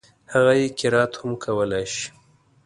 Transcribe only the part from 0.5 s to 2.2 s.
يې قرائت هم کولای شي.